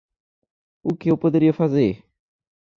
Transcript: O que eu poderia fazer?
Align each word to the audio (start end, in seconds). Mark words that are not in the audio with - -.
O 0.81 0.95
que 0.97 1.11
eu 1.11 1.15
poderia 1.23 1.53
fazer? 1.53 2.03